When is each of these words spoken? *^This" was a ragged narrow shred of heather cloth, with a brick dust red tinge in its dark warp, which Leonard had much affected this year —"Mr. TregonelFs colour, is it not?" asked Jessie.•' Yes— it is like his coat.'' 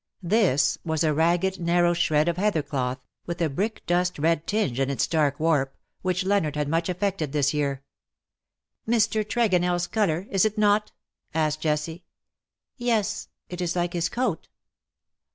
*^This" 0.25 0.79
was 0.83 1.03
a 1.03 1.13
ragged 1.13 1.59
narrow 1.59 1.93
shred 1.93 2.27
of 2.27 2.37
heather 2.37 2.63
cloth, 2.63 2.97
with 3.27 3.39
a 3.39 3.49
brick 3.51 3.85
dust 3.85 4.17
red 4.17 4.47
tinge 4.47 4.79
in 4.79 4.89
its 4.89 5.05
dark 5.05 5.39
warp, 5.39 5.77
which 6.01 6.23
Leonard 6.25 6.55
had 6.55 6.67
much 6.67 6.89
affected 6.89 7.33
this 7.33 7.53
year 7.53 7.83
—"Mr. 8.89 9.23
TregonelFs 9.23 9.91
colour, 9.91 10.25
is 10.31 10.43
it 10.43 10.57
not?" 10.57 10.91
asked 11.35 11.61
Jessie.•' 11.61 11.97
Yes— 12.77 13.27
it 13.47 13.61
is 13.61 13.75
like 13.75 13.93
his 13.93 14.09
coat.'' 14.09 14.47